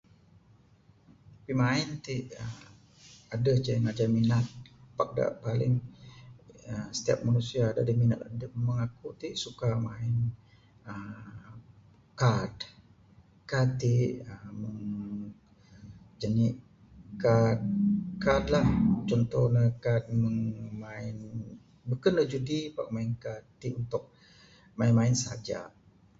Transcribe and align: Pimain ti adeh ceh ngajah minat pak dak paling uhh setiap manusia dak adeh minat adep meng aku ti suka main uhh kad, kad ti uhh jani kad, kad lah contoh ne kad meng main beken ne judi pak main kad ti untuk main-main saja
Pimain 1.45 1.89
ti 2.05 2.15
adeh 3.33 3.57
ceh 3.65 3.77
ngajah 3.83 4.09
minat 4.15 4.45
pak 4.97 5.09
dak 5.17 5.31
paling 5.43 5.73
uhh 6.69 6.87
setiap 6.97 7.19
manusia 7.27 7.63
dak 7.75 7.83
adeh 7.83 7.97
minat 8.01 8.19
adep 8.29 8.51
meng 8.65 8.79
aku 8.85 9.07
ti 9.21 9.29
suka 9.43 9.69
main 9.87 10.15
uhh 10.91 11.55
kad, 12.21 12.53
kad 13.51 13.69
ti 13.81 13.95
uhh 14.31 14.65
jani 16.21 16.47
kad, 17.23 17.59
kad 18.25 18.43
lah 18.53 18.67
contoh 19.09 19.45
ne 19.55 19.63
kad 19.85 20.03
meng 20.23 20.39
main 20.83 21.15
beken 21.89 22.13
ne 22.15 22.23
judi 22.31 22.57
pak 22.77 22.87
main 22.93 23.11
kad 23.23 23.43
ti 23.61 23.67
untuk 23.79 24.03
main-main 24.79 25.15
saja 25.23 25.59